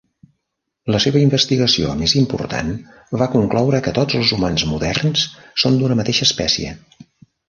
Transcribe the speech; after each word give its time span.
La 0.93 0.99
seva 1.03 1.19
investigació 1.25 1.91
més 1.99 2.15
important 2.21 2.71
va 3.23 3.27
concloure 3.35 3.81
que 3.89 3.93
tots 3.97 4.17
els 4.21 4.31
humans 4.39 4.63
moderns 4.71 5.27
són 5.65 5.77
d'una 5.83 5.99
mateixa 6.01 6.27
espècie. 6.31 6.73